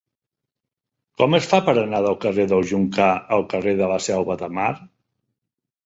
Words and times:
Com 1.23 1.37
es 1.39 1.49
fa 1.51 1.59
per 1.67 1.75
anar 1.83 2.01
del 2.07 2.17
carrer 2.25 2.47
del 2.55 2.67
Joncar 2.73 3.13
al 3.39 3.47
carrer 3.55 3.79
de 3.85 3.95
la 3.97 4.03
Selva 4.11 4.43
de 4.45 4.55
Mar? 4.61 4.71